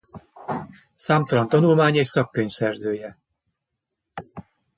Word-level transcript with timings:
Számtalan 0.95 1.49
tanulmány 1.49 1.95
és 1.95 2.07
szakkönyv 2.07 2.49
szerzője. 2.49 3.17